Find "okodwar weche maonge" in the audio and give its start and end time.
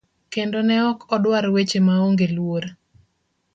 0.91-2.27